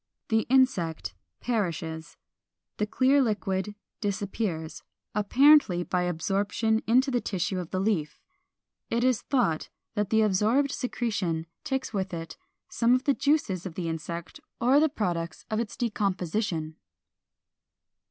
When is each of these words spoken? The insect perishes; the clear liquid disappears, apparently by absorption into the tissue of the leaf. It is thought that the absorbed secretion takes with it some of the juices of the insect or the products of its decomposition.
The 0.29 0.47
insect 0.49 1.13
perishes; 1.41 2.17
the 2.77 2.87
clear 2.87 3.21
liquid 3.21 3.75
disappears, 3.99 4.81
apparently 5.13 5.83
by 5.83 6.05
absorption 6.05 6.81
into 6.87 7.11
the 7.11 7.21
tissue 7.21 7.59
of 7.59 7.69
the 7.69 7.79
leaf. 7.79 8.19
It 8.89 9.03
is 9.03 9.21
thought 9.21 9.69
that 9.93 10.09
the 10.09 10.23
absorbed 10.23 10.71
secretion 10.71 11.45
takes 11.63 11.93
with 11.93 12.15
it 12.15 12.35
some 12.67 12.95
of 12.95 13.03
the 13.03 13.13
juices 13.13 13.67
of 13.67 13.75
the 13.75 13.87
insect 13.87 14.39
or 14.59 14.79
the 14.79 14.89
products 14.89 15.45
of 15.51 15.59
its 15.59 15.77
decomposition. 15.77 16.77